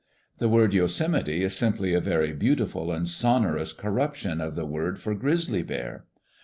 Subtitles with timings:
[0.39, 5.13] The word Yosemite is simply a very beautiful and sonorous corruption of the word for
[5.13, 6.05] grizzly bear.